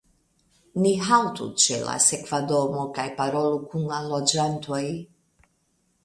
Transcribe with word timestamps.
Ni 0.83 0.91
haltu 1.07 1.49
ĉe 1.63 1.75
la 1.89 1.97
sekva 2.05 2.39
domo 2.51 2.85
kaj 2.95 3.05
parolu 3.19 3.59
kun 3.73 3.85
la 3.91 3.99
loĝantoj. 4.13 4.81